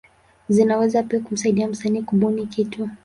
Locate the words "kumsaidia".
1.19-1.67